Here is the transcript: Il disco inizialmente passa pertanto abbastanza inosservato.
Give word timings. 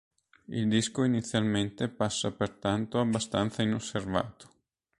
Il 0.47 0.67
disco 0.67 1.03
inizialmente 1.03 1.87
passa 1.87 2.31
pertanto 2.31 2.99
abbastanza 2.99 3.61
inosservato. 3.61 4.49